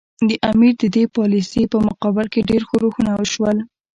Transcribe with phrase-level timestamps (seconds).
[0.27, 3.57] د امیر د دې پالیسي په مقابل کې ډېر ښورښونه وشول.